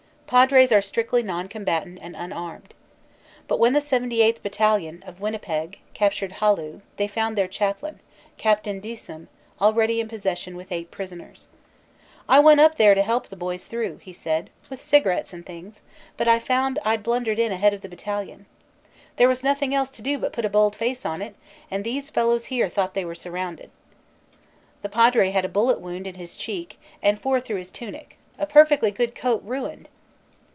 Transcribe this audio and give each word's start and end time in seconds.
Padres 0.31 0.71
are 0.71 0.79
strictly 0.79 1.21
non 1.21 1.49
combatant 1.49 1.99
and 2.01 2.15
unarmed. 2.15 2.73
But 3.49 3.59
when 3.59 3.73
the 3.73 3.81
78th. 3.81 4.41
Battalion, 4.41 5.03
of 5.05 5.19
Winnipeg, 5.19 5.79
captured 5.93 6.35
Hallu 6.39 6.79
they 6.95 7.05
found 7.05 7.37
their 7.37 7.49
chaplain, 7.49 7.99
Capt. 8.37 8.63
d 8.63 8.71
Easum, 8.81 9.27
already 9.59 9.99
in 9.99 10.07
possession 10.07 10.53
SIDELIGHTS 10.53 10.67
OF 10.67 10.69
BATTLE 10.91 11.05
79 11.05 11.21
with 11.21 11.27
eight 11.27 11.35
prisoners. 11.35 11.47
"I 12.29 12.39
went 12.39 12.61
up 12.61 12.77
there 12.77 12.95
to 12.95 13.01
help 13.01 13.27
the 13.27 13.35
boys 13.35 13.65
through," 13.65 13.97
he 13.97 14.13
said, 14.13 14.49
"with 14.69 14.81
cigarettes 14.81 15.33
and 15.33 15.45
things, 15.45 15.81
but 16.15 16.41
found 16.43 16.79
I 16.85 16.95
d 16.95 17.03
blundered 17.03 17.37
in 17.37 17.51
ahead 17.51 17.73
of 17.73 17.81
the 17.81 17.89
battalion. 17.89 18.45
There 19.17 19.27
was 19.27 19.43
nothing 19.43 19.75
else 19.75 19.89
to 19.89 20.01
do 20.01 20.17
but 20.17 20.31
put 20.31 20.45
a 20.45 20.49
bold 20.49 20.77
face 20.77 21.05
on 21.05 21.21
it 21.21 21.35
and 21.69 21.83
these 21.83 22.09
fellows 22.09 22.45
here 22.45 22.69
thought 22.69 22.93
they 22.93 23.03
were 23.03 23.15
surrounded." 23.15 23.69
The 24.81 24.87
padre 24.87 25.31
had 25.31 25.43
a 25.43 25.49
bullet 25.49 25.81
wound 25.81 26.07
in 26.07 26.15
his 26.15 26.37
cheek 26.37 26.79
and 27.03 27.19
four 27.19 27.41
through 27.41 27.57
his 27.57 27.69
tunic 27.69 28.15
"a 28.39 28.45
perfectly 28.45 28.91
good 28.91 29.13
coat 29.13 29.41
ruined!" 29.43 29.89